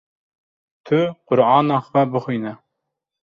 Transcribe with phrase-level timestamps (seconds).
[0.85, 2.51] Tu Qur’ana xwe bixwîne